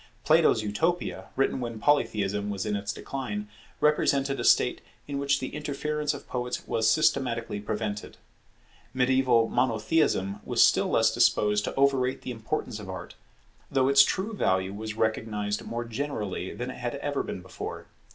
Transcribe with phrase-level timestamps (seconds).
[0.23, 3.47] Plato's Utopia, written when Polytheism was in its decline,
[3.79, 8.17] represented a state in which the interference of poets was systematically prevented.
[8.95, 13.13] Mediaeval Monotheism was still less disposed to overrate the importance of Art,
[13.69, 17.85] though its true value was recognized more generally than it had ever been before.